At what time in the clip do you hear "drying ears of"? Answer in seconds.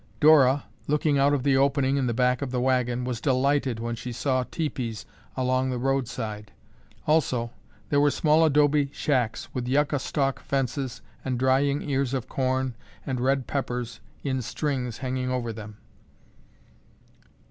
11.37-12.27